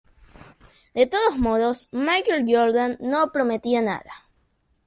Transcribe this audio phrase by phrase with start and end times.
[0.95, 4.31] De todos modos, Michael Jordan no prometía nada.